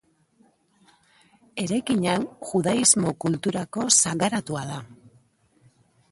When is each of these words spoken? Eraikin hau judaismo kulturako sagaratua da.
Eraikin 1.63 2.07
hau 2.13 2.23
judaismo 2.51 3.13
kulturako 3.25 3.85
sagaratua 3.97 4.63
da. 4.71 4.79